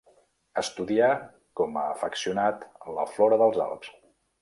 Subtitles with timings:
[0.61, 1.09] Estudià
[1.61, 2.67] com afeccionat
[2.99, 3.97] la flora dels Alps.